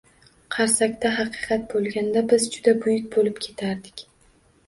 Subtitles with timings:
[0.53, 4.05] Qarsakda haqiqat boʻlganda biz juda buyuk boʻlib ketardik.